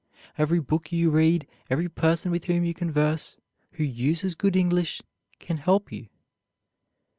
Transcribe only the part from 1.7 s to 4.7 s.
person with whom you converse, who uses good